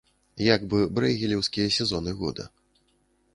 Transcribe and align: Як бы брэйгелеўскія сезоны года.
Як 0.55 0.63
бы 0.71 0.79
брэйгелеўскія 0.95 1.67
сезоны 1.77 2.11
года. 2.23 2.49